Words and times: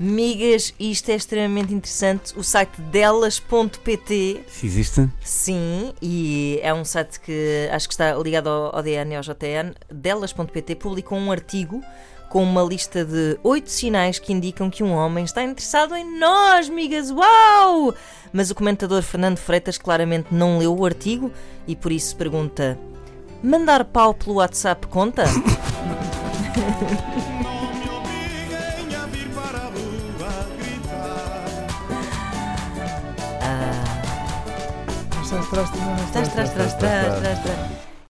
Migas, 0.00 0.72
isto 0.78 1.10
é 1.10 1.16
extremamente 1.16 1.74
interessante. 1.74 2.32
O 2.38 2.44
site 2.44 2.80
delas.pt, 2.82 4.44
Se 4.46 4.66
existe? 4.66 5.08
sim, 5.20 5.92
e 6.00 6.60
é 6.62 6.72
um 6.72 6.84
site 6.84 7.18
que 7.18 7.68
acho 7.72 7.88
que 7.88 7.94
está 7.94 8.14
ligado 8.14 8.48
ao 8.48 8.78
ODN 8.78 9.14
e 9.14 9.16
ao 9.16 9.22
JN. 9.22 9.74
Delas.pt 9.92 10.76
publicou 10.76 11.18
um 11.18 11.32
artigo 11.32 11.82
com 12.28 12.42
uma 12.44 12.62
lista 12.62 13.04
de 13.04 13.38
oito 13.42 13.70
sinais 13.70 14.18
que 14.18 14.32
indicam 14.32 14.70
que 14.70 14.84
um 14.84 14.92
homem 14.92 15.24
está 15.24 15.42
interessado 15.42 15.96
em 15.96 16.18
nós, 16.18 16.68
migas. 16.68 17.10
Uau! 17.10 17.92
Mas 18.32 18.50
o 18.50 18.54
comentador 18.54 19.02
Fernando 19.02 19.38
Freitas 19.38 19.78
claramente 19.78 20.28
não 20.30 20.58
leu 20.58 20.76
o 20.76 20.84
artigo 20.86 21.32
e 21.66 21.74
por 21.74 21.90
isso 21.90 22.14
pergunta: 22.14 22.78
Mandar 23.42 23.84
pau 23.84 24.14
pelo 24.14 24.34
WhatsApp 24.36 24.86
conta? 24.86 25.24
Ah. 33.40 33.70
Estás, 35.22 35.44
estás, 35.44 35.70
estás, 36.04 36.28
estás, 36.28 36.66
estás, 36.72 37.22